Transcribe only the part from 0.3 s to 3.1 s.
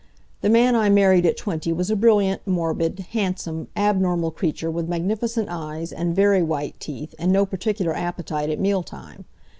The man I married at twenty was a brilliant, morbid,